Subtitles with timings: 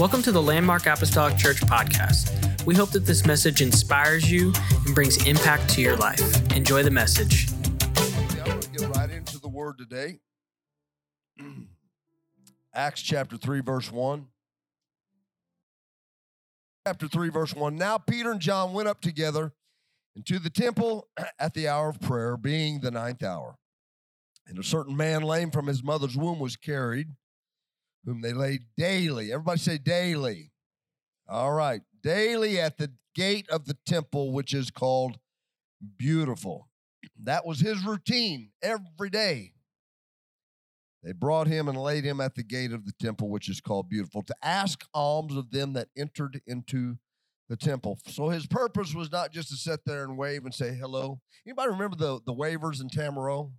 [0.00, 2.64] Welcome to the Landmark Apostolic Church podcast.
[2.64, 4.50] We hope that this message inspires you
[4.86, 6.56] and brings impact to your life.
[6.56, 7.50] Enjoy the message.
[7.50, 10.20] Yeah, I'm going to get right into the word today.
[12.74, 14.24] Acts chapter 3, verse 1.
[16.86, 17.76] Chapter 3, verse 1.
[17.76, 19.52] Now Peter and John went up together
[20.16, 21.08] into the temple
[21.38, 23.58] at the hour of prayer, being the ninth hour.
[24.46, 27.08] And a certain man, lame from his mother's womb, was carried,
[28.04, 29.32] whom they laid daily.
[29.32, 30.52] Everybody say daily.
[31.28, 31.82] All right.
[32.02, 35.18] Daily at the gate of the temple, which is called
[35.96, 36.68] Beautiful.
[37.22, 39.52] That was his routine every day.
[41.02, 43.88] They brought him and laid him at the gate of the temple, which is called
[43.88, 46.98] Beautiful, to ask alms of them that entered into
[47.48, 47.98] the temple.
[48.06, 51.20] So his purpose was not just to sit there and wave and say hello.
[51.46, 53.50] Anybody remember the, the wavers in Tamaro?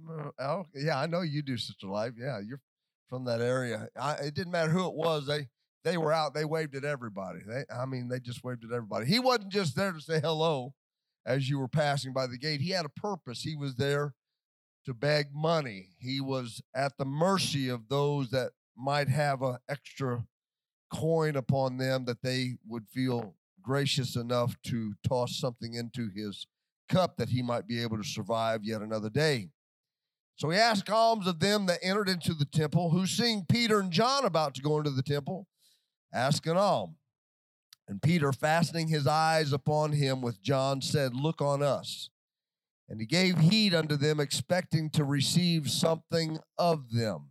[0.00, 2.12] Mm, oh, yeah, I know you do, Sister Life.
[2.18, 2.60] Yeah, you're
[3.08, 3.88] from that area.
[3.98, 5.26] I, it didn't matter who it was.
[5.26, 5.48] They
[5.84, 6.34] they were out.
[6.34, 7.40] They waved at everybody.
[7.46, 9.06] They, I mean, they just waved at everybody.
[9.06, 10.72] He wasn't just there to say hello
[11.26, 12.60] as you were passing by the gate.
[12.60, 13.42] He had a purpose.
[13.42, 14.14] He was there
[14.86, 15.90] to beg money.
[15.98, 20.24] He was at the mercy of those that might have an extra
[20.92, 26.46] coin upon them that they would feel gracious enough to toss something into his
[26.88, 29.48] cup that he might be able to survive yet another day.
[30.36, 33.90] So he asked alms of them that entered into the temple, who seeing Peter and
[33.90, 35.46] John about to go into the temple,
[36.12, 36.96] asked an alms.
[37.86, 42.08] And Peter, fastening his eyes upon him with John, said, Look on us.
[42.88, 47.30] And he gave heed unto them, expecting to receive something of them.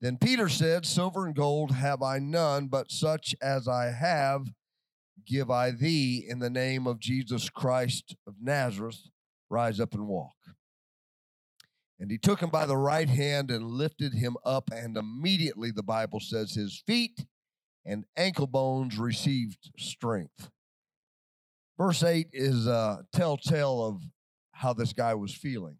[0.00, 4.48] Then Peter said, Silver and gold have I none, but such as I have
[5.24, 8.98] give I thee in the name of Jesus Christ of Nazareth.
[9.48, 10.34] Rise up and walk.
[12.02, 15.84] And he took him by the right hand and lifted him up, and immediately the
[15.84, 17.26] Bible says his feet
[17.86, 20.50] and ankle bones received strength.
[21.78, 24.02] Verse 8 is a telltale of
[24.50, 25.76] how this guy was feeling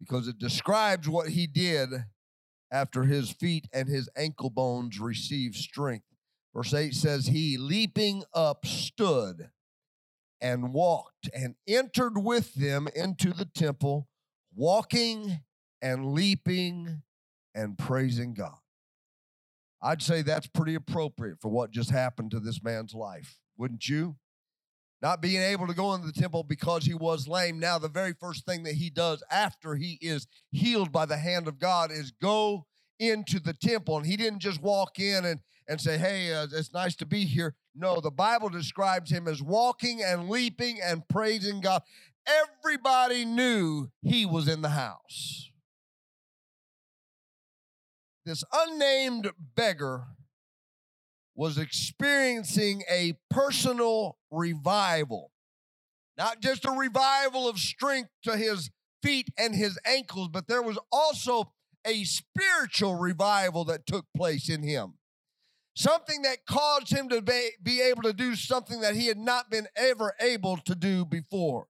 [0.00, 1.90] because it describes what he did
[2.72, 6.06] after his feet and his ankle bones received strength.
[6.56, 9.50] Verse 8 says, He leaping up stood
[10.40, 14.08] and walked and entered with them into the temple,
[14.54, 15.40] walking
[15.82, 17.02] and leaping
[17.54, 18.58] and praising God.
[19.82, 24.16] I'd say that's pretty appropriate for what just happened to this man's life, wouldn't you?
[25.02, 27.58] Not being able to go into the temple because he was lame.
[27.58, 31.46] Now, the very first thing that he does after he is healed by the hand
[31.46, 32.64] of God is go
[32.98, 33.98] into the temple.
[33.98, 37.24] And he didn't just walk in and, and say, Hey, uh, it's nice to be
[37.26, 37.54] here.
[37.74, 41.82] No, the Bible describes him as walking and leaping and praising God.
[42.26, 45.44] Everybody knew he was in the house
[48.24, 50.04] this unnamed beggar
[51.34, 55.30] was experiencing a personal revival.
[56.16, 58.70] Not just a revival of strength to his
[59.02, 61.52] feet and his ankles, but there was also
[61.84, 64.94] a spiritual revival that took place in him.
[65.76, 69.66] Something that caused him to be, able to do something that he had not been
[69.76, 71.66] ever able to do before.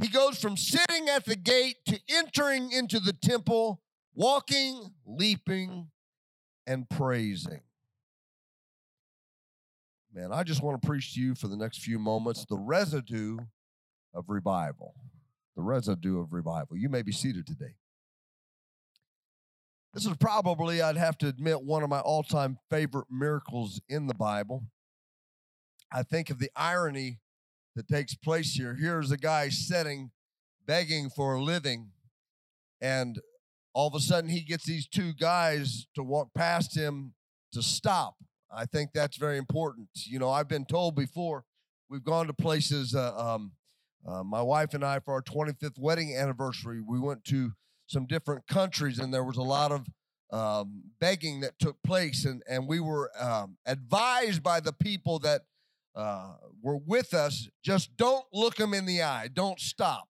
[0.00, 3.80] He goes from sitting at the gate to entering into the temple
[4.14, 5.90] walking, leaping,
[6.66, 7.60] and praising.
[10.12, 13.38] Man, I just want to preach to you for the next few moments the residue
[14.14, 14.94] of revival.
[15.56, 16.76] The residue of revival.
[16.76, 17.74] You may be seated today.
[19.94, 24.06] This is probably, I'd have to admit, one of my all time favorite miracles in
[24.06, 24.64] the Bible.
[25.92, 27.18] I think of the irony
[27.78, 28.74] that takes place here.
[28.74, 30.10] Here's a guy sitting,
[30.66, 31.90] begging for a living,
[32.80, 33.20] and
[33.72, 37.14] all of a sudden he gets these two guys to walk past him
[37.52, 38.16] to stop.
[38.52, 39.90] I think that's very important.
[39.94, 41.44] You know, I've been told before,
[41.88, 43.52] we've gone to places, uh, um,
[44.04, 47.52] uh, my wife and I, for our 25th wedding anniversary, we went to
[47.86, 49.86] some different countries and there was a lot of
[50.32, 52.24] um, begging that took place.
[52.24, 55.42] And, and we were um, advised by the people that
[55.98, 60.08] uh, were with us just don't look them in the eye, don't stop.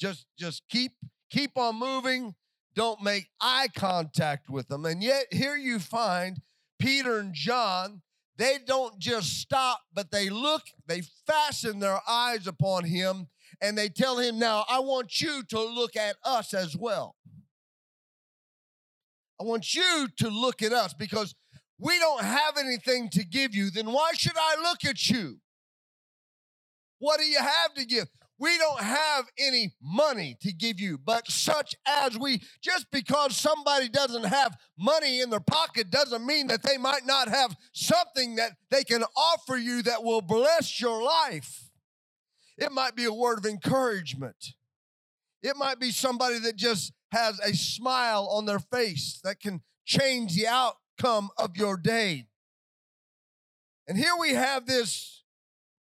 [0.00, 0.92] Just, just keep,
[1.30, 2.34] keep on moving
[2.74, 4.84] don't make eye contact with them.
[4.84, 6.40] And yet, here you find
[6.78, 8.02] Peter and John,
[8.36, 13.28] they don't just stop, but they look, they fasten their eyes upon him,
[13.60, 17.14] and they tell him, Now, I want you to look at us as well.
[19.40, 21.34] I want you to look at us because
[21.84, 23.70] we don't have anything to give you.
[23.70, 25.38] Then why should I look at you?
[26.98, 28.08] What do you have to give?
[28.38, 33.88] we don't have any money to give you, but such as we, just because somebody
[33.88, 38.52] doesn't have money in their pocket doesn't mean that they might not have something that
[38.70, 41.70] they can offer you that will bless your life.
[42.58, 44.54] It might be a word of encouragement.
[45.42, 50.34] It might be somebody that just has a smile on their face that can change
[50.34, 50.48] the
[50.94, 52.26] outcome of your day.
[53.86, 55.22] And here we have this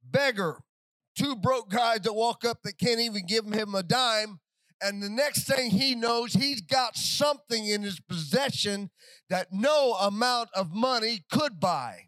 [0.04, 0.60] beggar
[1.16, 4.40] two broke guys that walk up that can't even give him a dime.
[4.82, 8.90] And the next thing he knows, he's got something in his possession
[9.30, 12.08] that no amount of money could buy.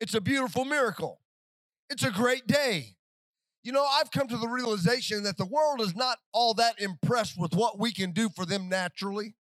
[0.00, 1.20] It's a beautiful miracle.
[1.88, 2.96] It's a great day.
[3.64, 7.38] You know, I've come to the realization that the world is not all that impressed
[7.38, 9.34] with what we can do for them naturally.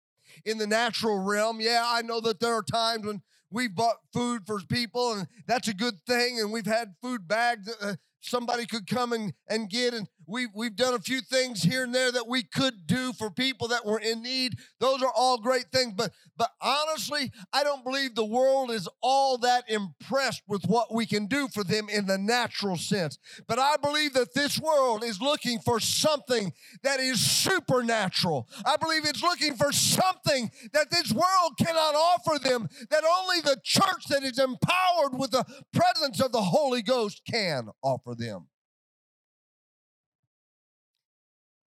[0.44, 4.43] In the natural realm, yeah, I know that there are times when we've bought food
[4.46, 6.40] for people, and that's a good thing.
[6.40, 9.94] And we've had food bags uh, somebody could come and, and get.
[9.94, 13.30] And we've, we've done a few things here and there that we could do for
[13.30, 14.58] people that were in need.
[14.78, 15.94] Those are all great things.
[15.96, 21.06] But, but honestly, I don't believe the world is all that impressed with what we
[21.06, 23.19] can do for them in the natural sense.
[23.48, 26.52] But I believe that this world is looking for something
[26.82, 28.48] that is supernatural.
[28.66, 33.58] I believe it's looking for something that this world cannot offer them, that only the
[33.64, 38.46] church that is empowered with the presence of the Holy Ghost can offer them.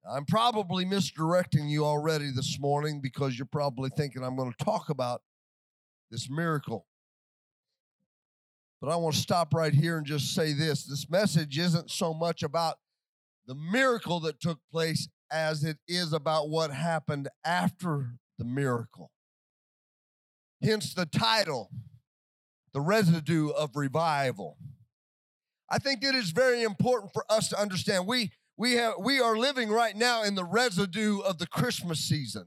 [0.10, 4.90] I'm probably misdirecting you already this morning because you're probably thinking I'm going to talk
[4.90, 5.22] about
[6.10, 6.88] this miracle.
[8.82, 12.16] But I want to stop right here and just say this this message isn't so
[12.16, 12.78] much about
[13.46, 19.12] the miracle that took place as it is about what happened after the miracle.
[20.64, 21.70] Hence the title,
[22.74, 24.58] The Residue of Revival.
[25.70, 29.36] I think it is very important for us to understand we we have we are
[29.36, 32.46] living right now in the residue of the Christmas season.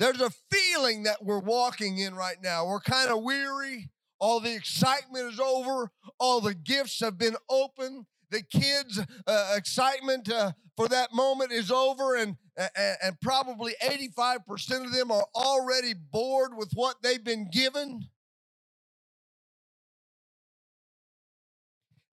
[0.00, 2.66] There's a feeling that we're walking in right now.
[2.66, 3.90] We're kind of weary.
[4.18, 5.92] All the excitement is over.
[6.18, 8.06] All the gifts have been opened.
[8.30, 14.84] The kids' uh, excitement uh, for that moment is over, and, and, and probably 85%
[14.84, 18.08] of them are already bored with what they've been given.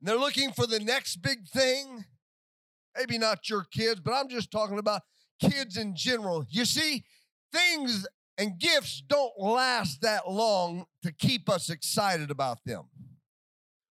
[0.02, 2.06] They're looking for the next big thing.
[2.98, 5.02] Maybe not your kids, but I'm just talking about
[5.40, 6.46] kids in general.
[6.50, 7.04] You see,
[7.52, 8.08] things
[8.38, 12.86] and gifts don't last that long to keep us excited about them.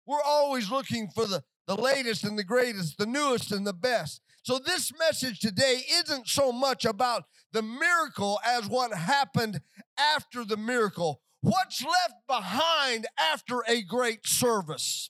[0.06, 4.20] We're always looking for the, the latest and the greatest, the newest and the best.
[4.42, 9.60] So, this message today isn't so much about the miracle as what happened
[9.98, 11.22] after the miracle.
[11.40, 15.08] What's left behind after a great service?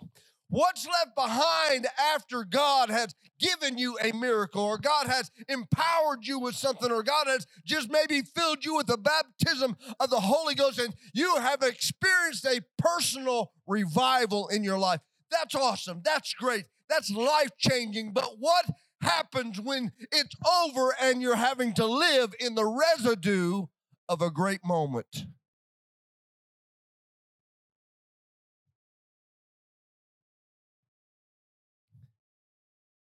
[0.55, 6.39] What's left behind after God has given you a miracle, or God has empowered you
[6.39, 10.55] with something, or God has just maybe filled you with the baptism of the Holy
[10.55, 15.01] Ghost, and you have experienced a personal revival in your life?
[15.29, 16.03] That's awesome.
[16.05, 16.67] That's great.
[16.89, 18.13] That's life changing.
[18.13, 18.67] But what
[19.01, 23.65] happens when it's over and you're having to live in the residue
[24.09, 25.25] of a great moment?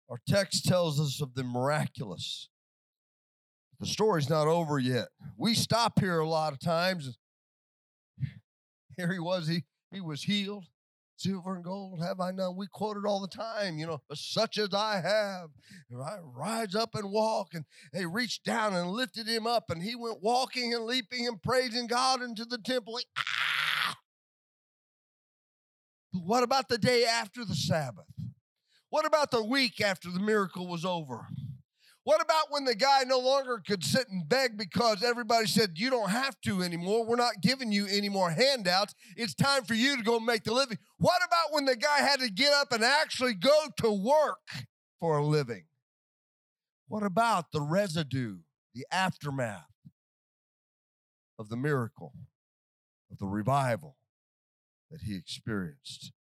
[0.09, 2.49] Our text tells us of the miraculous.
[3.79, 5.09] The story's not over yet.
[5.37, 7.17] We stop here a lot of times.
[8.97, 10.65] Here he was, he, he was healed.
[11.15, 12.55] Silver and gold have I none.
[12.55, 15.49] We quote it all the time, you know, such as I have.
[15.93, 17.49] I rise up and walk.
[17.53, 21.41] And they reached down and lifted him up, and he went walking and leaping and
[21.41, 22.99] praising God into the temple.
[23.17, 23.97] ah!
[26.13, 28.05] But what about the day after the Sabbath?
[28.89, 31.27] What about the week after the miracle was over?
[32.03, 35.91] What about when the guy no longer could sit and beg because everybody said, You
[35.91, 37.05] don't have to anymore.
[37.05, 38.95] We're not giving you any more handouts.
[39.15, 40.79] It's time for you to go make the living.
[40.97, 44.39] What about when the guy had to get up and actually go to work
[44.99, 45.65] for a living?
[46.87, 48.37] What about the residue,
[48.73, 49.67] the aftermath
[51.37, 52.13] of the miracle,
[53.11, 53.97] of the revival
[54.89, 56.11] that he experienced?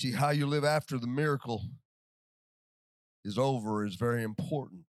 [0.00, 1.62] See, how you live after the miracle
[3.22, 4.86] is over is very important.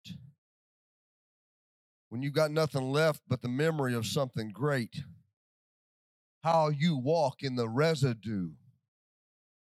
[2.10, 5.02] When you've got nothing left but the memory of something great,
[6.44, 8.50] how you walk in the residue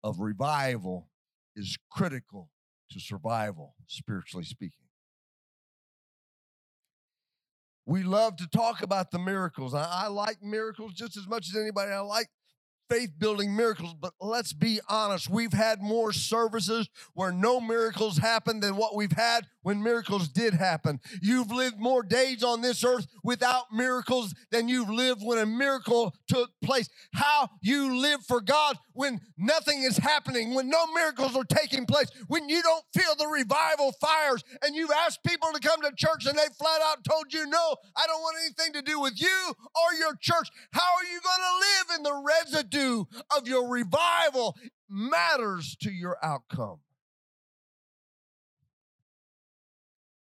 [0.05, 1.09] of revival
[1.57, 2.51] is critical
[2.91, 4.89] to survival, spiritually speaking.
[7.87, 9.73] We love to talk about the miracles.
[9.73, 11.93] I, I, like miracles just as much as anybody.
[11.93, 12.29] I like
[12.91, 15.31] faith building miracles, but let's be honest.
[15.31, 20.55] We've had more services where no miracles happened than what we've had when miracles did
[20.55, 21.01] happen.
[21.23, 26.15] You've lived more days on this earth without miracles than you've lived when a miracle
[26.27, 26.89] took place.
[27.15, 32.11] How you live for God when nothing is happening, when no miracles are taking place,
[32.27, 36.27] when you don't feel the revival fires, and you've asked people to come to church
[36.27, 39.55] and they flat out told you, No, I don't want anything to do with you
[39.55, 40.49] or your church.
[40.73, 42.80] How are you going to live in the residue
[43.37, 44.57] of your revival?
[44.89, 46.81] Matters to your outcome.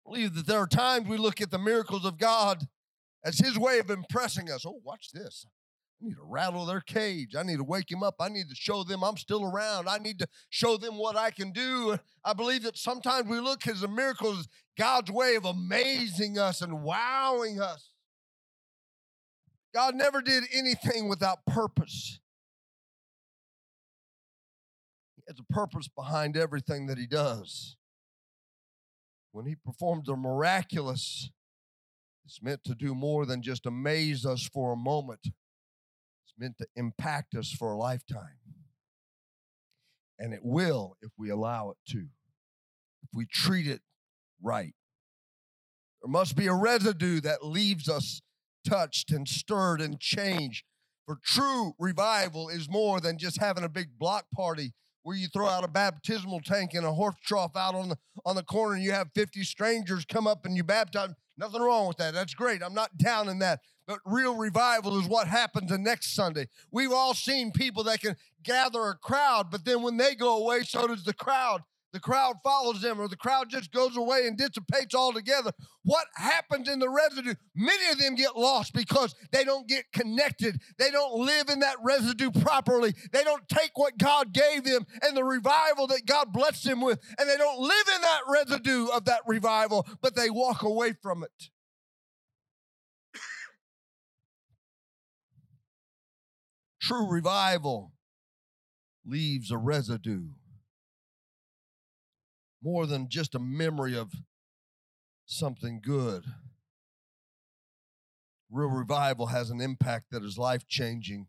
[0.07, 2.67] I believe that there are times we look at the miracles of God
[3.25, 4.65] as His way of impressing us.
[4.67, 5.47] Oh, watch this.
[6.03, 7.37] I need to rattle their cage.
[7.37, 8.17] I need to wake him up.
[8.19, 9.89] I need to show them I'm still around.
[9.89, 11.97] I need to show them what I can do.
[12.25, 16.83] I believe that sometimes we look as the miracles God's way of amazing us and
[16.83, 17.91] wowing us.
[19.73, 22.19] God never did anything without purpose.
[25.33, 27.77] He has a purpose behind everything that he does.
[29.31, 31.31] When he performs the miraculous,
[32.27, 35.21] it's meant to do more than just amaze us for a moment.
[35.25, 38.37] It's meant to impact us for a lifetime.
[40.19, 42.01] And it will if we allow it to,
[43.03, 43.81] if we treat it
[44.43, 44.75] right.
[46.03, 48.21] There must be a residue that leaves us
[48.69, 50.65] touched and stirred and changed.
[51.07, 55.47] For true revival is more than just having a big block party where you throw
[55.47, 58.85] out a baptismal tank and a horse trough out on the on the corner and
[58.85, 61.11] you have 50 strangers come up and you baptize.
[61.39, 62.15] Nothing wrong with that.
[62.15, 62.63] That's great.
[62.63, 63.61] I'm not down in that.
[63.87, 66.49] But real revival is what happens the next Sunday.
[66.71, 70.63] We've all seen people that can gather a crowd, but then when they go away,
[70.63, 74.37] so does the crowd the crowd follows them or the crowd just goes away and
[74.37, 75.53] dissipates altogether.
[75.85, 77.35] What happens in the residue?
[77.55, 80.61] Many of them get lost because they don't get connected.
[80.79, 82.95] They don't live in that residue properly.
[83.13, 86.99] They don't take what God gave them and the revival that God blessed them with,
[87.19, 91.23] and they don't live in that residue of that revival, but they walk away from
[91.23, 91.51] it.
[96.81, 97.93] True revival
[99.05, 100.31] leaves a residue
[102.62, 104.12] more than just a memory of
[105.26, 106.25] something good.
[108.50, 111.26] Real revival has an impact that is life changing,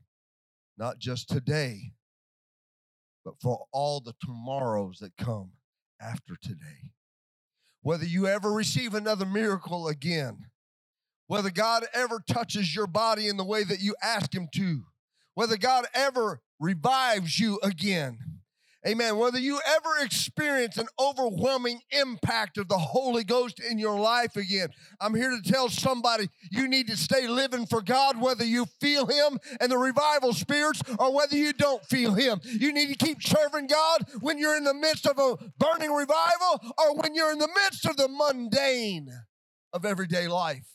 [0.78, 1.94] not just today,
[3.24, 5.52] but for all the tomorrows that come
[6.02, 6.92] after today.
[7.82, 10.48] Whether you ever receive another miracle again,
[11.28, 14.84] whether God ever touches your body in the way that you ask Him to,
[15.34, 18.20] whether God ever revives you again,
[18.86, 19.18] Amen.
[19.18, 24.68] Whether you ever experience an overwhelming impact of the Holy Ghost in your life again,
[25.00, 29.06] I'm here to tell somebody you need to stay living for God, whether you feel
[29.06, 32.42] Him and the revival spirits or whether you don't feel Him.
[32.44, 36.74] You need to keep serving God when you're in the midst of a burning revival
[36.78, 39.08] or when you're in the midst of the mundane
[39.72, 40.68] of everyday life.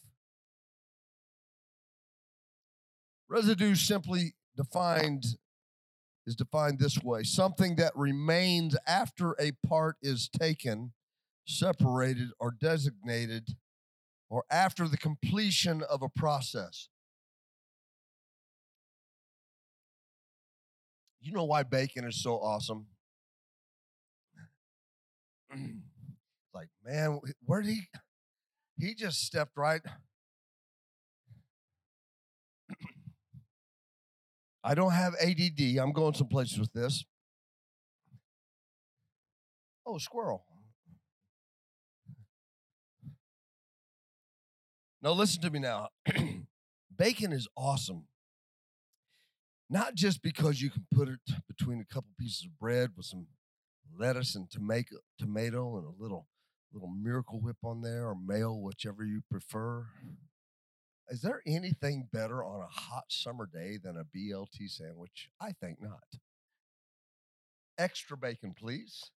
[3.28, 5.26] Residue simply defined
[6.28, 10.92] is defined this way something that remains after a part is taken,
[11.46, 13.56] separated, or designated,
[14.28, 16.90] or after the completion of a process.
[21.20, 22.86] You know why bacon is so awesome?
[26.54, 27.82] like, man, where did he?
[28.78, 29.80] He just stepped right
[34.62, 35.78] I don't have ADD.
[35.80, 37.04] I'm going some places with this.
[39.86, 40.44] Oh, squirrel.
[45.00, 45.88] Now, listen to me now.
[46.96, 48.04] Bacon is awesome.
[49.70, 53.26] Not just because you can put it between a couple pieces of bread with some
[53.96, 56.26] lettuce and tomato, tomato and a little
[56.72, 59.86] little miracle whip on there or mayo, whichever you prefer.
[61.10, 65.30] Is there anything better on a hot summer day than a BLT sandwich?
[65.40, 66.20] I think not.
[67.78, 69.10] Extra bacon, please.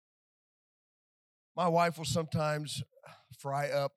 [1.56, 2.82] My wife will sometimes
[3.36, 3.92] fry up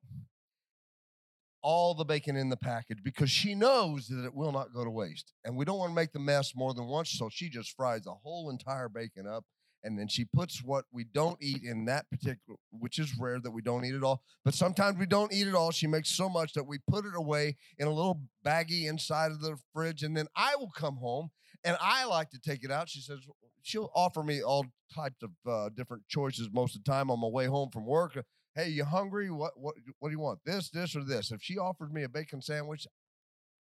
[1.61, 4.89] all the bacon in the package because she knows that it will not go to
[4.89, 5.31] waste.
[5.45, 8.01] And we don't want to make the mess more than once, so she just fries
[8.01, 9.45] the whole entire bacon up
[9.83, 13.51] and then she puts what we don't eat in that particular which is rare that
[13.51, 15.71] we don't eat it all but sometimes we don't eat it all.
[15.71, 19.41] She makes so much that we put it away in a little baggie inside of
[19.41, 21.29] the fridge and then i will come home
[21.63, 22.89] and i like to take it out.
[22.89, 23.19] She says
[23.61, 27.27] she'll offer me all types of uh, different choices most of the time on my
[27.27, 28.17] way home from work.
[28.55, 29.31] Hey you hungry?
[29.31, 30.39] What what what do you want?
[30.45, 31.31] This this or this?
[31.31, 32.85] If she offers me a bacon sandwich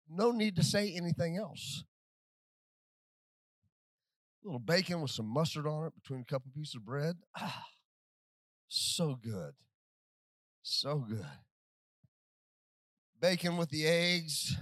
[0.09, 1.83] no need to say anything else
[4.45, 7.15] little bacon with some mustard on it between a couple pieces of bread.
[7.37, 7.65] Ah,
[8.67, 9.53] so good.
[10.61, 11.25] So good.
[13.19, 14.55] Bacon with the eggs.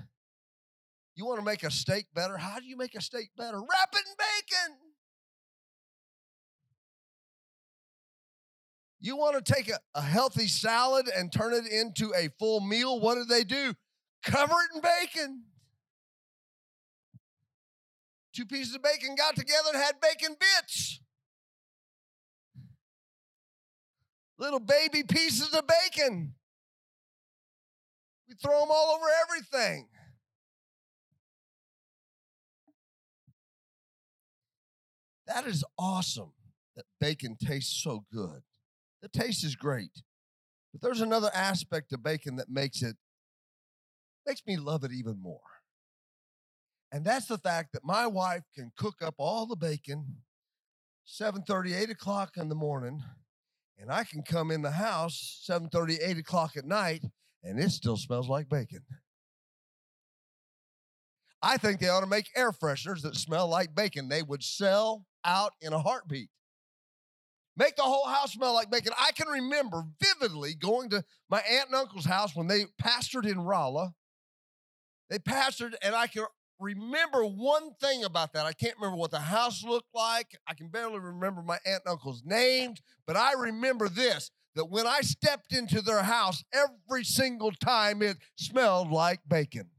[1.16, 2.38] You want to make a steak better?
[2.38, 3.58] How do you make a steak better?
[3.58, 4.78] Wrap it in bacon.
[9.00, 13.02] You want to take a, a healthy salad and turn it into a full meal?
[13.02, 13.74] What do they do?
[14.24, 15.44] Cover it in bacon.
[18.34, 21.00] Two pieces of bacon got together and had bacon bits.
[24.40, 26.34] Little baby pieces of bacon.
[28.28, 29.88] We throw them all over everything.
[35.28, 36.34] That is awesome
[36.76, 38.42] that bacon tastes so good.
[39.02, 40.02] The taste is great.
[40.72, 42.96] But there's another aspect of bacon that makes it
[44.26, 45.53] makes me love it even more.
[46.94, 50.22] And that's the fact that my wife can cook up all the bacon
[51.06, 53.04] 7:30, 8 o'clock in the morning,
[53.80, 57.04] and I can come in the house 7:30, 8 o'clock at night,
[57.42, 58.86] and it still smells like bacon.
[61.42, 64.08] I think they ought to make air fresheners that smell like bacon.
[64.08, 66.30] They would sell out in a heartbeat.
[67.58, 68.94] Make the whole house smell like bacon.
[68.98, 73.42] I can remember vividly going to my aunt and uncle's house when they pastored in
[73.42, 73.96] Rolla.
[75.10, 76.26] They pastored, and I can
[76.64, 78.46] remember one thing about that.
[78.46, 80.38] I can't remember what the house looked like.
[80.48, 84.86] I can barely remember my aunt and uncle's names, but I remember this that when
[84.86, 89.70] I stepped into their house, every single time it smelled like bacon.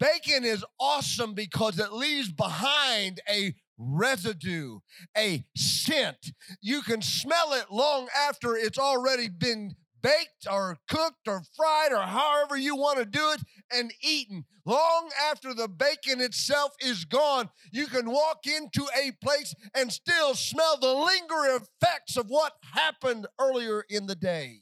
[0.00, 4.80] Bacon is awesome because it leaves behind a residue,
[5.16, 6.32] a scent.
[6.60, 12.02] You can smell it long after it's already been baked or cooked or fried or
[12.02, 13.40] however you want to do it
[13.72, 14.44] and eaten.
[14.64, 20.34] Long after the bacon itself is gone, you can walk into a place and still
[20.34, 24.60] smell the lingering effects of what happened earlier in the day.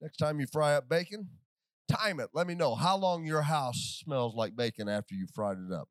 [0.00, 1.28] Next time you fry up bacon,
[1.88, 2.30] time it.
[2.34, 5.88] Let me know how long your house smells like bacon after you fried it up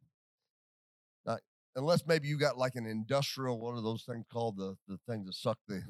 [1.76, 5.26] unless maybe you got like an industrial one of those things called the the thing
[5.26, 5.82] that suck the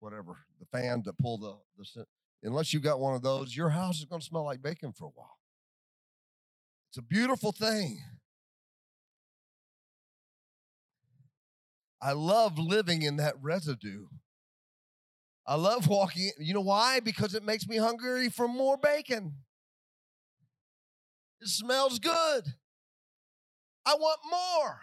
[0.00, 1.54] whatever the fan to pull the
[1.94, 2.04] the
[2.42, 5.06] unless you got one of those your house is going to smell like bacon for
[5.06, 5.38] a while.
[6.90, 8.00] It's a beautiful thing.
[12.00, 14.06] I love living in that residue.
[15.46, 17.00] I love walking you know why?
[17.00, 19.34] Because it makes me hungry for more bacon.
[21.40, 22.44] It smells good.
[23.84, 24.80] I want more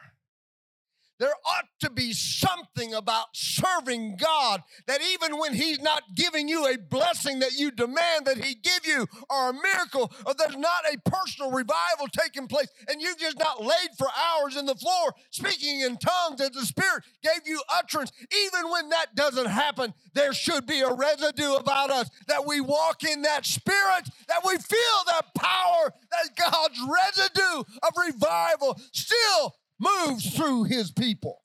[1.20, 6.66] there ought to be something about serving God that even when He's not giving you
[6.68, 10.84] a blessing that you demand that He give you, or a miracle, or there's not
[10.92, 15.14] a personal revival taking place, and you've just not laid for hours in the floor
[15.30, 18.12] speaking in tongues as the Spirit gave you utterance,
[18.46, 23.04] even when that doesn't happen, there should be a residue about us that we walk
[23.04, 30.36] in that Spirit, that we feel that power, that God's residue of revival still moves
[30.36, 31.42] through his people.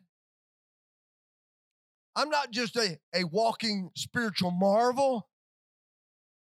[2.19, 5.29] I'm not just a, a walking spiritual marvel.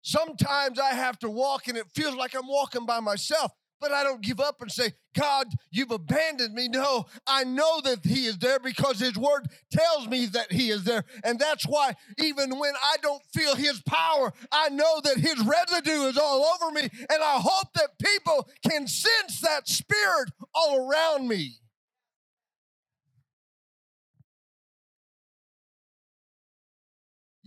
[0.03, 4.03] Sometimes I have to walk and it feels like I'm walking by myself, but I
[4.03, 6.69] don't give up and say, God, you've abandoned me.
[6.69, 10.85] No, I know that He is there because His word tells me that He is
[10.85, 11.05] there.
[11.25, 16.07] And that's why, even when I don't feel His power, I know that His residue
[16.09, 16.83] is all over me.
[16.83, 21.61] And I hope that people can sense that spirit all around me.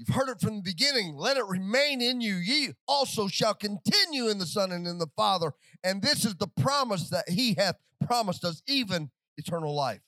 [0.06, 1.16] You've heard it from the beginning.
[1.16, 2.36] Let it remain in you.
[2.36, 5.52] Ye also shall continue in the Son and in the Father.
[5.84, 10.02] And this is the promise that He hath promised us, even eternal life.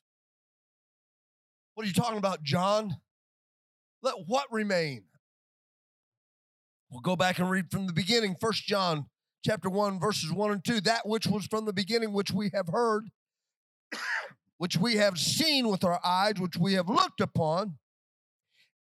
[1.73, 2.97] What are you talking about, John?
[4.03, 5.03] Let what remain?
[6.91, 8.35] We'll go back and read from the beginning.
[8.39, 9.07] First John
[9.43, 10.81] chapter 1, verses 1 and 2.
[10.81, 13.09] That which was from the beginning, which we have heard,
[14.57, 17.77] which we have seen with our eyes, which we have looked upon,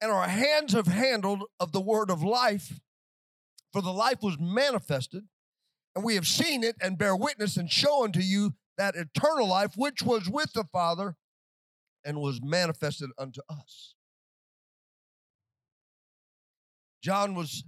[0.01, 2.79] and our hands have handled of the word of life.
[3.73, 5.23] For the life was manifested,
[5.95, 9.73] and we have seen it and bear witness and show unto you that eternal life
[9.75, 11.15] which was with the Father
[12.05, 13.95] and was manifested unto us.
[17.03, 17.63] John was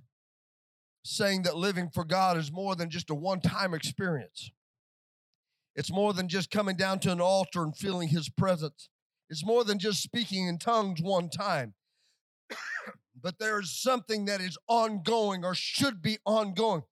[1.03, 4.51] saying that living for God is more than just a one time experience.
[5.75, 8.89] It's more than just coming down to an altar and feeling his presence.
[9.29, 11.73] It's more than just speaking in tongues one time.
[13.21, 16.83] But there is something that is ongoing or should be ongoing.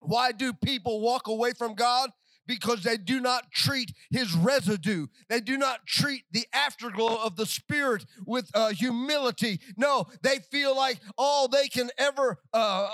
[0.00, 2.10] Why do people walk away from God?
[2.50, 5.06] Because they do not treat his residue.
[5.28, 9.60] They do not treat the afterglow of the Spirit with uh, humility.
[9.76, 12.88] No, they feel like all they can ever uh,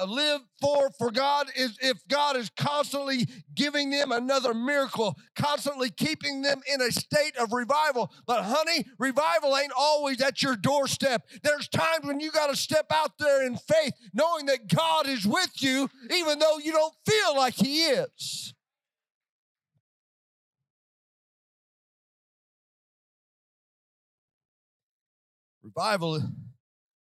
[0.00, 5.90] uh, live for for God is if God is constantly giving them another miracle, constantly
[5.90, 8.10] keeping them in a state of revival.
[8.26, 11.26] But honey, revival ain't always at your doorstep.
[11.42, 15.26] There's times when you got to step out there in faith, knowing that God is
[15.26, 18.54] with you, even though you don't feel like He is.
[25.74, 26.20] Revival,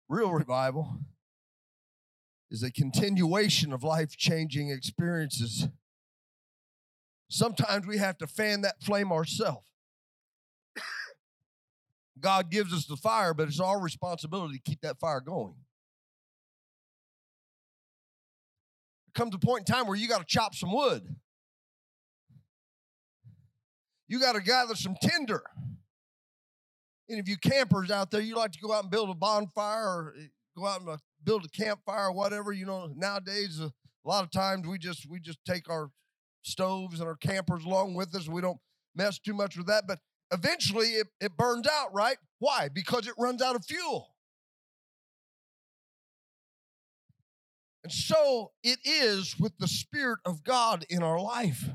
[0.07, 0.99] real revival,
[2.51, 5.67] is a continuation of life changing experiences.
[7.29, 9.65] Sometimes we have to fan that flame ourselves.
[12.19, 15.55] God gives us the fire, but it's our responsibility to keep that fire going.
[19.15, 21.15] Comes a point in time where you got to chop some wood.
[24.07, 25.41] You got to gather some tinder.
[27.09, 29.83] Any of you campers out there, you like to go out and build a bonfire
[29.83, 32.51] or eh, go out and uh, build a campfire or whatever.
[32.51, 33.69] You know, nowadays uh,
[34.05, 35.89] a lot of times we just we just take our
[36.43, 38.27] stoves and our campers along with us.
[38.27, 38.59] We don't
[38.95, 39.99] mess too much with that, but
[40.31, 42.17] eventually it, it burns out, right?
[42.39, 42.69] Why?
[42.73, 44.09] Because it runs out of fuel.
[47.83, 51.69] And so it is with the Spirit of God in our life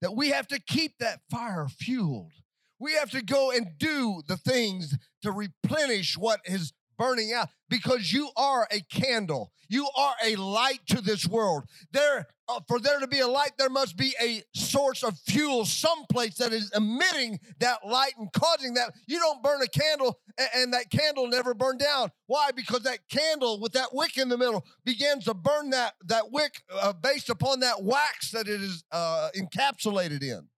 [0.00, 2.32] that we have to keep that fire fueled.
[2.80, 8.12] We have to go and do the things to replenish what is burning out because
[8.12, 9.52] you are a candle.
[9.68, 11.64] You are a light to this world.
[11.92, 15.64] There, uh, for there to be a light, there must be a source of fuel
[15.64, 18.94] someplace that is emitting that light and causing that.
[19.06, 22.10] You don't burn a candle and, and that candle never burn down.
[22.26, 22.50] Why?
[22.54, 26.62] Because that candle with that wick in the middle begins to burn that that wick
[26.74, 30.48] uh, based upon that wax that it is uh, encapsulated in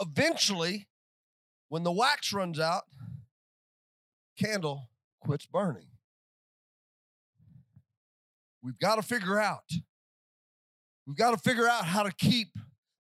[0.00, 0.88] eventually,
[1.68, 2.82] when the wax runs out,
[4.38, 4.88] candle
[5.20, 5.86] quits burning.
[8.62, 9.70] We've got to figure out.
[11.06, 12.48] We've got to figure out how to keep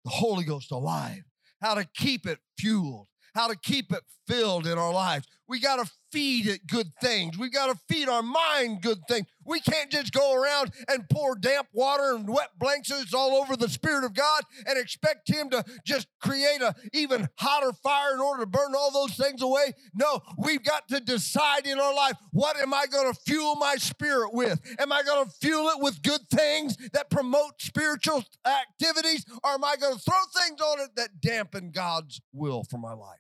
[0.04, 1.24] the Holy Ghost alive,
[1.62, 5.28] how to keep it fueled, how to keep it filled in our lives.
[5.50, 7.38] We got to feed it good things.
[7.38, 9.26] We got to feed our mind good things.
[9.44, 13.68] We can't just go around and pour damp water and wet blankets all over the
[13.68, 18.44] Spirit of God and expect Him to just create a even hotter fire in order
[18.44, 19.74] to burn all those things away.
[19.96, 23.76] No, we've got to decide in our life what am I going to fuel my
[23.78, 24.62] spirit with?
[24.78, 29.64] Am I going to fuel it with good things that promote spiritual activities, or am
[29.64, 33.20] I going to throw things on it that dampen God's will for my life?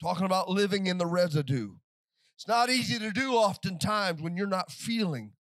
[0.00, 1.74] Talking about living in the residue.
[2.36, 5.32] It's not easy to do oftentimes when you're not feeling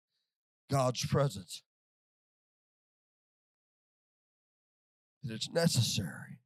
[0.70, 1.62] God's presence.
[5.24, 6.40] But it's necessary.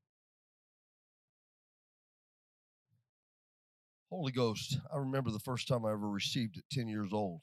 [4.10, 7.40] Holy Ghost, I remember the first time I ever received it, 10 years old.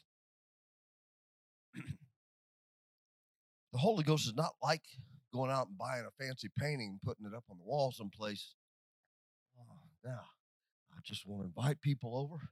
[3.73, 4.83] the Holy Ghost is not like
[5.33, 8.55] going out and buying a fancy painting and putting it up on the wall someplace.
[9.59, 9.65] Oh,
[10.05, 10.21] now,
[10.99, 12.51] I just want to invite people over.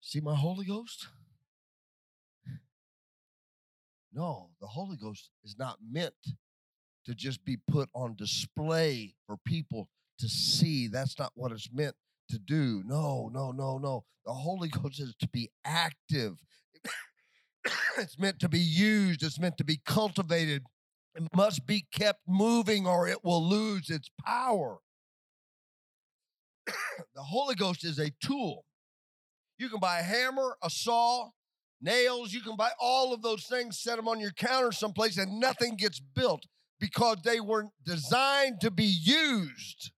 [0.00, 1.08] See my Holy Ghost?
[4.12, 6.12] No, the Holy Ghost is not meant
[7.06, 10.86] to just be put on display for people to see.
[10.86, 11.94] That's not what it's meant
[12.28, 12.82] to do.
[12.86, 14.04] No, no, no, no.
[14.26, 16.34] The Holy Ghost is to be active.
[17.98, 20.62] it's meant to be used, it's meant to be cultivated.
[21.14, 24.78] It must be kept moving or it will lose its power.
[27.14, 28.64] the Holy Ghost is a tool.
[29.58, 31.30] You can buy a hammer, a saw,
[31.80, 35.40] nails, you can buy all of those things, set them on your counter someplace, and
[35.40, 36.46] nothing gets built
[36.80, 39.92] because they weren't designed to be used.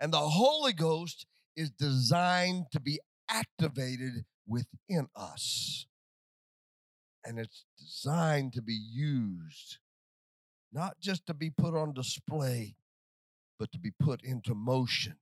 [0.00, 1.26] And the Holy Ghost
[1.56, 3.00] is designed to be
[3.30, 5.86] activated within us.
[7.24, 9.78] And it's designed to be used,
[10.72, 12.76] not just to be put on display,
[13.58, 15.16] but to be put into motion.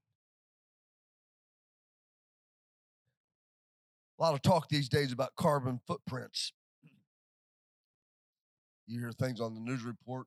[4.18, 6.52] A lot of talk these days about carbon footprints.
[8.86, 10.26] You hear things on the news report.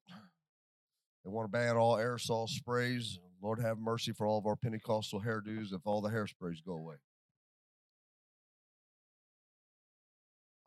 [1.23, 3.19] They want to ban all aerosol sprays.
[3.41, 6.95] Lord have mercy for all of our Pentecostal hairdos if all the hairsprays go away.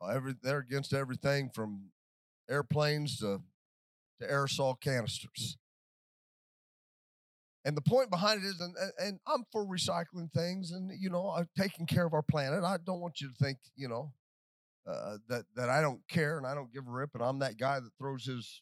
[0.01, 1.91] Uh, every, they're against everything from
[2.49, 3.41] airplanes to,
[4.19, 5.57] to aerosol canisters.
[7.63, 11.29] And the point behind it is, and, and I'm for recycling things and, you know,
[11.29, 12.63] I'm taking care of our planet.
[12.63, 14.13] I don't want you to think, you know,
[14.89, 17.57] uh, that, that I don't care and I don't give a rip and I'm that
[17.57, 18.61] guy that throws his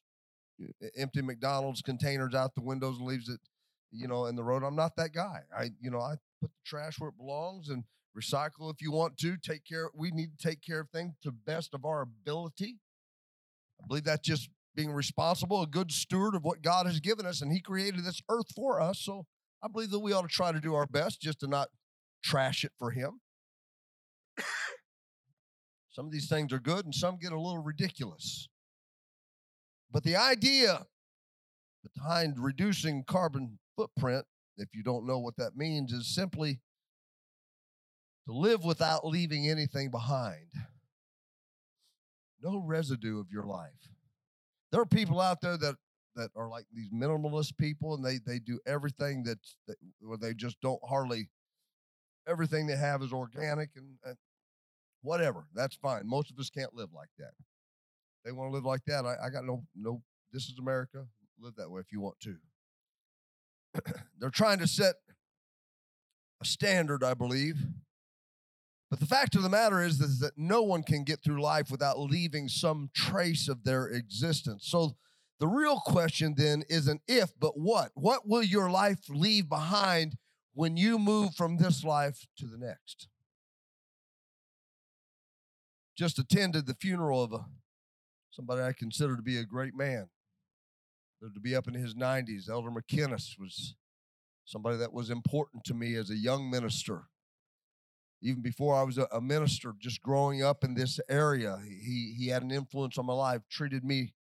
[0.61, 3.39] uh, empty McDonald's containers out the windows and leaves it,
[3.91, 4.63] you know, in the road.
[4.63, 5.43] I'm not that guy.
[5.57, 7.85] I, you know, I put the trash where it belongs and
[8.17, 9.37] recycle if you want to.
[9.37, 9.89] Take care.
[9.93, 12.79] We need to take care of things to best of our ability.
[13.81, 17.41] I believe that's just being responsible, a good steward of what God has given us,
[17.41, 18.99] and He created this earth for us.
[18.99, 19.25] So
[19.61, 21.67] I believe that we ought to try to do our best just to not
[22.23, 23.19] trash it for Him.
[25.91, 28.47] some of these things are good, and some get a little ridiculous.
[29.91, 30.85] But the idea
[31.93, 34.23] behind reducing carbon footprint,
[34.55, 36.61] if you don't know what that means, is simply
[38.27, 40.47] to live without leaving anything behind.
[42.41, 43.89] No residue of your life
[44.71, 45.75] there are people out there that
[46.15, 50.33] that are like these minimalist people and they they do everything that's that, where they
[50.33, 51.29] just don't hardly
[52.27, 54.15] everything they have is organic and, and
[55.01, 56.01] whatever that's fine.
[56.05, 57.31] Most of us can't live like that.
[58.25, 59.05] They want to live like that.
[59.05, 60.01] I, I got no no
[60.31, 61.05] this is america
[61.39, 62.35] live that way if you want to.
[64.19, 64.95] They're trying to set
[66.41, 67.57] a standard i believe
[68.89, 71.69] but the fact of the matter is, is that no one can get through life
[71.69, 74.67] without leaving some trace of their existence.
[74.67, 74.95] So
[75.39, 77.91] the real question then isn't if, but what?
[77.93, 80.17] What will your life leave behind
[80.53, 83.07] when you move from this life to the next?
[85.95, 87.45] Just attended the funeral of a,
[88.31, 90.09] somebody I consider to be a great man,
[91.21, 92.49] to be up in his 90s.
[92.49, 93.75] Elder McKinnis was
[94.45, 97.03] somebody that was important to me as a young minister
[98.21, 102.43] even before I was a, minister, just growing up in this area, he he had
[102.43, 103.41] an influence on my life.
[103.49, 104.13] Treated me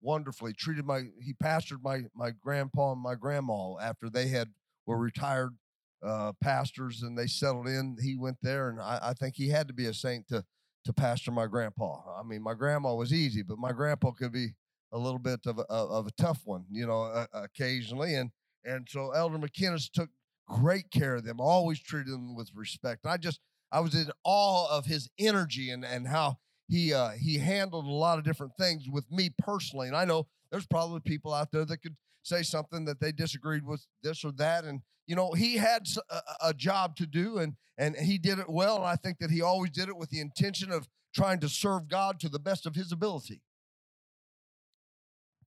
[0.00, 0.52] wonderfully.
[0.52, 4.48] Treated my he pastored my my grandpa and my grandma after they had
[4.86, 5.56] were retired
[6.02, 7.96] uh, pastors and they settled in.
[8.02, 10.44] He went there, and I, I think he had to be a saint to
[10.84, 12.00] to pastor my grandpa.
[12.18, 14.54] I mean, my grandma was easy, but my grandpa could be
[14.92, 18.14] a little bit of a, of a tough one, you know, uh, occasionally.
[18.14, 18.30] And
[18.64, 20.10] and so Elder McKinnis took
[20.48, 23.06] great care of them, always treated them with respect.
[23.06, 23.40] I just,
[23.72, 27.90] I was in awe of his energy and, and how he uh, he handled a
[27.90, 29.88] lot of different things with me personally.
[29.88, 33.64] And I know there's probably people out there that could say something that they disagreed
[33.64, 34.64] with this or that.
[34.64, 38.48] And you know, he had a, a job to do, and and he did it
[38.48, 38.76] well.
[38.76, 41.88] And I think that he always did it with the intention of trying to serve
[41.88, 43.42] God to the best of his ability.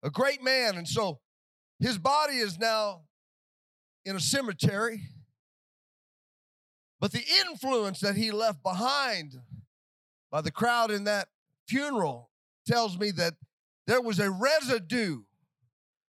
[0.01, 1.19] A great man, and so
[1.79, 3.01] his body is now
[4.05, 5.01] in a cemetery.
[6.99, 9.35] But the influence that he left behind
[10.31, 11.29] by the crowd in that
[11.67, 12.29] funeral
[12.67, 13.35] tells me that
[13.88, 15.21] there was a residue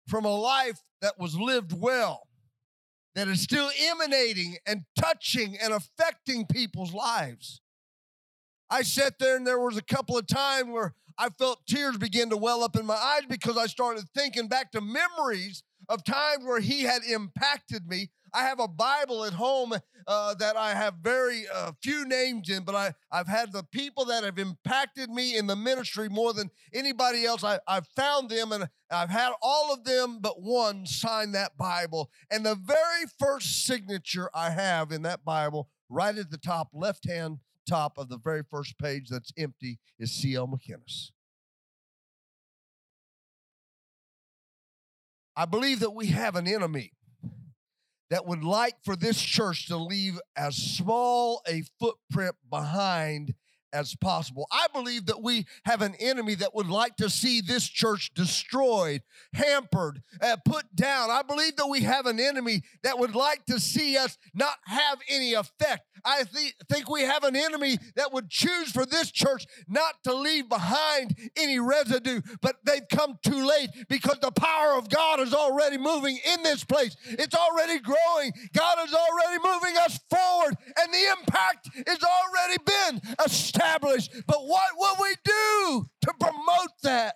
[0.08, 2.28] from a life that was lived well
[3.16, 7.62] that is still emanating and touching and affecting people's lives.
[8.70, 12.30] I sat there and there was a couple of times where I felt tears begin
[12.32, 16.44] to well up in my eyes because I started thinking back to memories of times
[16.44, 18.10] where he had impacted me.
[18.34, 19.74] I have a Bible at home
[20.08, 24.06] uh, that I have very uh, few names in, but I, I've had the people
[24.06, 27.44] that have impacted me in the ministry more than anybody else.
[27.44, 32.12] I, I've found them and I've had all of them but one sign that Bible.
[32.30, 37.10] And the very first signature I have in that Bible, right at the top, left
[37.10, 40.48] hand top of the very first page that's empty, is C.L.
[40.48, 41.12] McKinnis.
[45.36, 46.94] I believe that we have an enemy
[48.10, 53.34] that would like for this church to leave as small a footprint behind
[53.76, 54.48] as possible.
[54.52, 59.02] I believe that we have an enemy that would like to see this church destroyed,
[59.34, 61.12] hampered, uh, put down.
[61.12, 65.00] I believe that we have an enemy that would like to see us not have
[65.10, 65.84] any effect.
[66.06, 70.14] I th- think we have an enemy that would choose for this church not to
[70.14, 75.34] leave behind any residue, but they've come too late because the power of God is
[75.34, 76.96] already moving in this place.
[77.06, 78.32] It's already growing.
[78.54, 83.65] God is already moving us forward, and the impact has already been established.
[84.28, 87.16] But what will we do to promote that?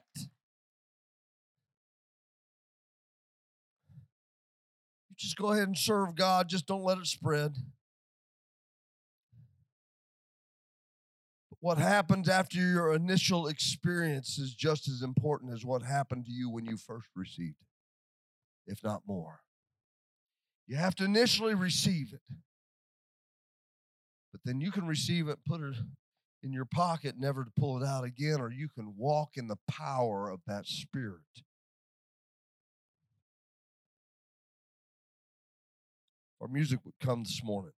[5.15, 7.55] Just go ahead and serve God, just don't let it spread.
[11.61, 16.49] What happens after your initial experience is just as important as what happened to you
[16.49, 17.57] when you first received
[18.65, 19.41] if not more.
[20.67, 22.21] You have to initially receive it,
[24.31, 25.75] but then you can receive it, put it
[26.41, 29.57] in your pocket, never to pull it out again, or you can walk in the
[29.67, 31.21] power of that Spirit.
[36.41, 37.73] Our music would come this morning.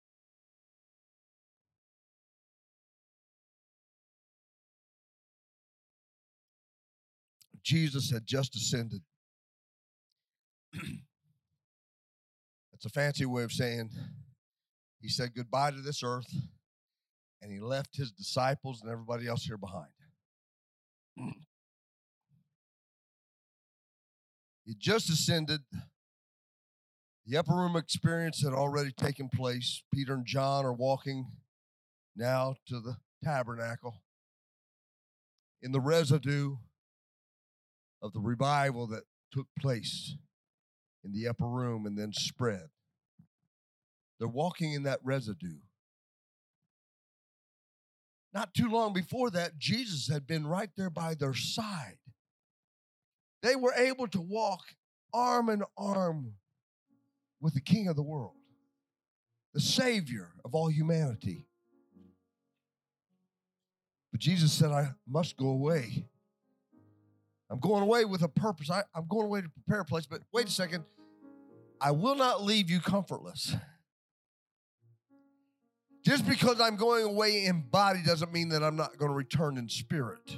[7.62, 9.02] Jesus had just ascended.
[12.72, 13.90] That's a fancy way of saying
[15.00, 16.34] he said goodbye to this earth
[17.42, 19.88] and he left his disciples and everybody else here behind.
[21.18, 21.32] Mm.
[24.64, 25.60] he just ascended.
[27.26, 29.82] The upper room experience had already taken place.
[29.92, 31.26] Peter and John are walking
[32.16, 34.02] now to the tabernacle.
[35.62, 36.56] In the residue
[38.02, 40.16] of the revival that took place
[41.04, 42.68] in the upper room and then spread.
[44.18, 45.58] They're walking in that residue.
[48.32, 51.98] Not too long before that, Jesus had been right there by their side.
[53.42, 54.60] They were able to walk
[55.12, 56.34] arm in arm
[57.40, 58.34] with the King of the world,
[59.54, 61.46] the Savior of all humanity.
[64.12, 66.04] But Jesus said, I must go away
[67.50, 68.70] I'm going away with a purpose.
[68.70, 70.84] I, I'm going away to prepare a place, but wait a second.
[71.80, 73.56] I will not leave you comfortless.
[76.04, 79.58] Just because I'm going away in body doesn't mean that I'm not going to return
[79.58, 80.36] in spirit.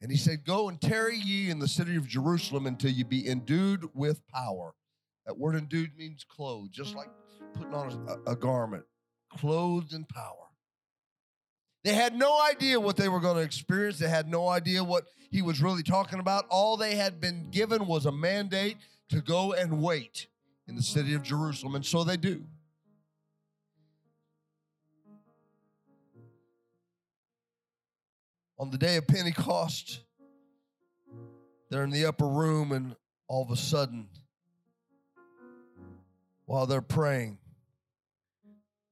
[0.00, 3.28] And he said, Go and tarry ye in the city of Jerusalem until you be
[3.28, 4.74] endued with power.
[5.26, 7.10] That word endued means clothed, just like
[7.54, 8.84] putting on a, a garment,
[9.30, 10.34] clothed in power.
[11.84, 13.98] They had no idea what they were going to experience.
[13.98, 16.46] They had no idea what he was really talking about.
[16.48, 18.78] All they had been given was a mandate
[19.10, 20.26] to go and wait
[20.66, 22.44] in the city of Jerusalem, and so they do.
[28.60, 30.00] On the day of Pentecost,
[31.70, 32.96] they're in the upper room, and
[33.28, 34.08] all of a sudden,
[36.46, 37.38] while they're praying,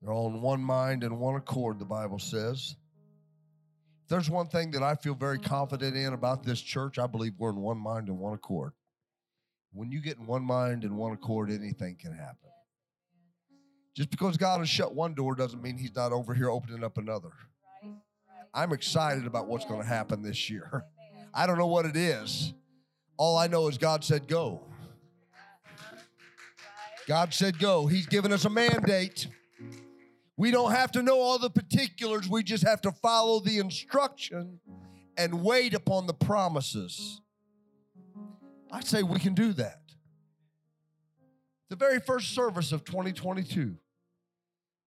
[0.01, 2.77] they're all in one mind and one accord, the Bible says.
[4.05, 7.33] If there's one thing that I feel very confident in about this church, I believe
[7.37, 8.73] we're in one mind and one accord.
[9.73, 12.51] When you get in one mind and one accord, anything can happen.
[13.97, 16.99] Just because God has shut one door doesn't mean He's not over here opening up
[16.99, 17.31] another.
[18.55, 20.85] I'm excited about what's going to happen this year.
[21.35, 22.55] I don't know what it is.
[23.17, 24.63] All I know is God said go.
[27.07, 27.87] God said go.
[27.87, 29.29] He's given us a mandate.
[30.37, 32.29] We don't have to know all the particulars.
[32.29, 34.61] We just have to follow the instruction
[35.17, 37.21] and wait upon the promises.
[38.71, 39.81] I say we can do that.
[41.71, 43.77] The very first service of 2022.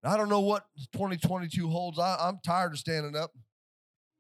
[0.03, 1.99] I don't know what 2022 holds.
[1.99, 3.33] I, am tired of standing up.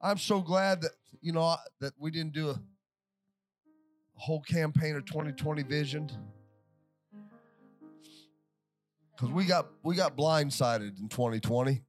[0.07, 2.61] I'm so glad that you know that we didn't do a,
[4.15, 6.11] whole campaign of 2020 vision
[9.11, 11.83] because we got we got blindsided in 2020.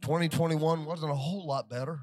[0.00, 2.00] 2021 wasn't a whole lot better.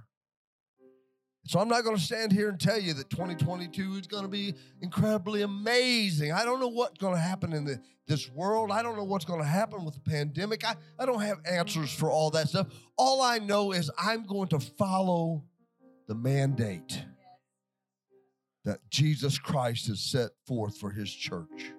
[1.46, 4.30] So I'm not going to stand here and tell you that 2022 is going to
[4.30, 6.32] be incredibly amazing.
[6.32, 8.72] I don't know what's going to happen in the, this world.
[8.72, 10.64] I don't know what's going to happen with the pandemic.
[10.64, 12.68] I, I don't have answers for all that stuff.
[12.96, 15.44] All I know is I'm going to follow
[16.08, 17.04] the mandate
[18.64, 21.72] that Jesus Christ has set forth for his church.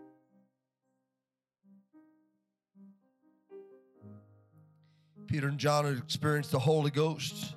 [5.28, 7.54] Peter and John had experienced the Holy Ghost.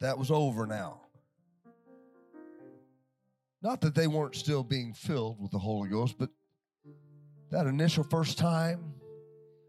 [0.00, 1.00] That was over now.
[3.62, 6.30] Not that they weren't still being filled with the Holy Ghost, but
[7.50, 8.94] that initial first time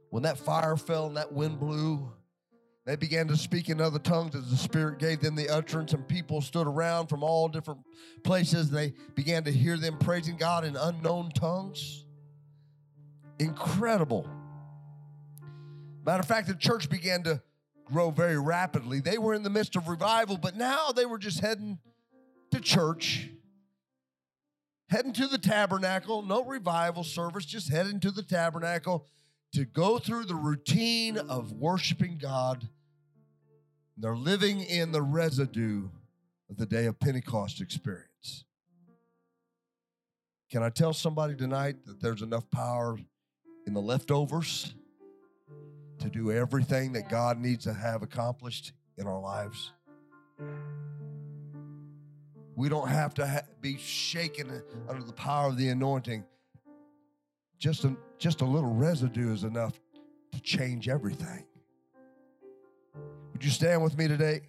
[0.10, 2.12] when that fire fell and that wind blew,
[2.86, 6.08] they began to speak in other tongues as the Spirit gave them the utterance, and
[6.08, 7.82] people stood around from all different
[8.24, 8.70] places.
[8.70, 12.06] They began to hear them praising God in unknown tongues.
[13.40, 14.28] Incredible.
[16.06, 17.42] Matter of fact, the church began to
[17.92, 19.00] grow very rapidly.
[19.00, 21.80] They were in the midst of revival, but now they were just heading
[22.52, 23.30] to church,
[24.90, 29.06] heading to the tabernacle, no revival service, just heading to the tabernacle
[29.54, 32.68] to go through the routine of worshiping God.
[33.98, 35.90] They're living in the residue
[36.50, 38.46] of the day of Pentecost experience.
[40.50, 42.98] Can I tell somebody tonight that there's enough power
[43.68, 44.74] in the leftovers
[46.02, 49.72] to do everything that God needs to have accomplished in our lives?
[52.56, 56.26] We don't have to ha- be shaken under the power of the anointing.
[57.58, 59.80] Just a, just a little residue is enough
[60.32, 61.46] to change everything.
[63.34, 64.42] Would you stand with me today?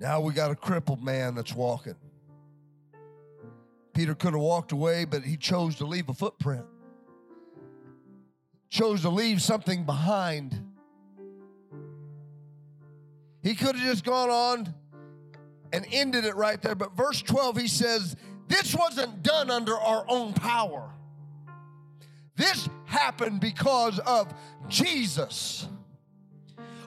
[0.00, 1.96] Now we got a crippled man that's walking.
[3.92, 6.64] Peter could have walked away, but he chose to leave a footprint,
[8.70, 10.58] chose to leave something behind.
[13.42, 14.74] He could have just gone on
[15.72, 16.74] and ended it right there.
[16.74, 18.16] But verse 12, he says,
[18.48, 20.90] This wasn't done under our own power.
[22.36, 24.32] This happened because of
[24.68, 25.68] Jesus.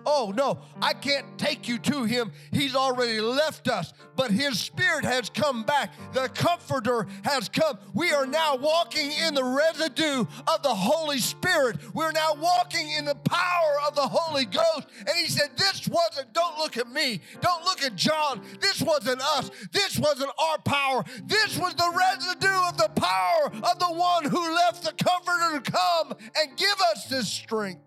[0.06, 2.32] Oh, no, I can't take you to him.
[2.52, 5.94] He's already left us, but his spirit has come back.
[6.14, 7.78] The comforter has come.
[7.94, 11.78] We are now walking in the residue of the Holy Spirit.
[11.94, 14.88] We're now walking in the power of the Holy Ghost.
[15.00, 17.22] And he said, This wasn't, don't look at me.
[17.42, 18.42] Don't look at John.
[18.60, 19.52] This wasn't us.
[19.72, 21.04] This wasn't our power.
[21.26, 25.72] This was the residue of the power of the one who left the comforter to
[25.72, 27.82] come and give us this strength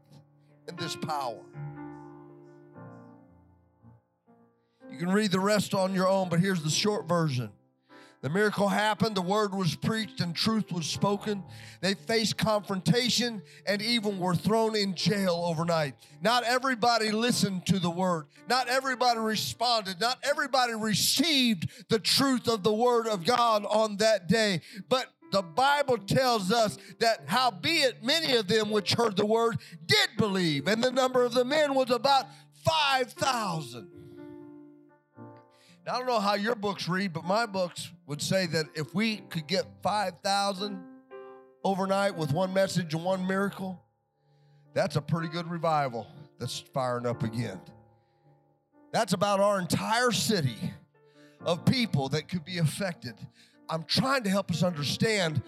[0.68, 1.38] and this power.
[4.96, 7.50] You can read the rest on your own, but here's the short version.
[8.22, 11.44] The miracle happened, the word was preached, and truth was spoken.
[11.82, 15.96] They faced confrontation and even were thrown in jail overnight.
[16.22, 22.62] Not everybody listened to the word, not everybody responded, not everybody received the truth of
[22.62, 24.62] the word of God on that day.
[24.88, 30.08] But the Bible tells us that howbeit many of them which heard the word did
[30.16, 32.24] believe, and the number of the men was about
[32.64, 34.05] 5,000.
[35.86, 38.92] Now, I don't know how your books read, but my books would say that if
[38.92, 40.82] we could get 5,000
[41.62, 43.80] overnight with one message and one miracle,
[44.74, 46.08] that's a pretty good revival
[46.40, 47.60] that's firing up again.
[48.92, 50.56] That's about our entire city
[51.44, 53.14] of people that could be affected.
[53.68, 55.40] I'm trying to help us understand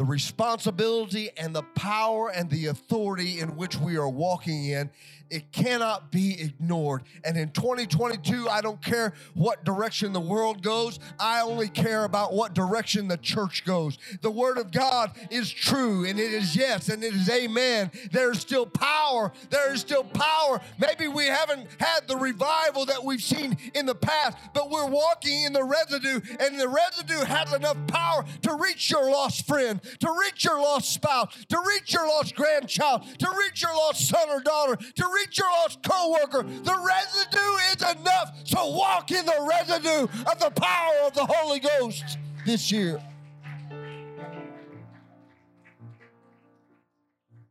[0.00, 4.88] the responsibility and the power and the authority in which we are walking in.
[5.30, 7.02] It cannot be ignored.
[7.24, 12.32] And in 2022, I don't care what direction the world goes, I only care about
[12.32, 13.96] what direction the church goes.
[14.22, 17.92] The Word of God is true, and it is yes, and it is amen.
[18.10, 19.30] There is still power.
[19.50, 20.60] There is still power.
[20.80, 25.44] Maybe we haven't had the revival that we've seen in the past, but we're walking
[25.44, 30.16] in the residue, and the residue has enough power to reach your lost friend, to
[30.20, 34.40] reach your lost spouse, to reach your lost grandchild, to reach your lost son or
[34.40, 36.42] daughter, to reach your lost coworker.
[36.42, 41.60] The residue is enough to walk in the residue of the power of the Holy
[41.60, 43.00] Ghost this year.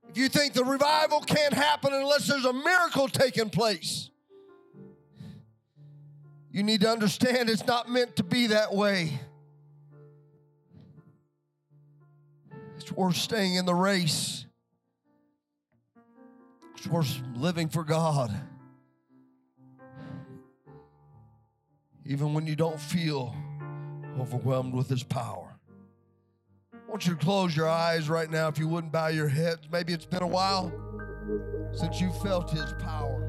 [0.10, 4.10] If you think the revival can't happen unless there's a miracle taking place,
[6.52, 9.20] you need to understand it's not meant to be that way.
[12.80, 14.46] It's worth staying in the race.
[16.78, 18.34] It's worth living for God.
[22.06, 23.36] Even when you don't feel
[24.18, 25.60] overwhelmed with His power.
[26.74, 29.68] I want you to close your eyes right now if you wouldn't bow your heads.
[29.70, 30.72] Maybe it's been a while
[31.74, 33.29] since you felt His power.